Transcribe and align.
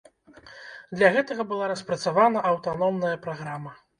Для 0.97 1.09
гэтага 1.17 1.45
была 1.51 1.67
распрацавана 1.73 2.43
аўтаномная 2.53 3.15
праграма. 3.29 3.71